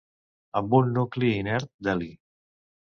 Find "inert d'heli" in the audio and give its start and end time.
1.43-2.13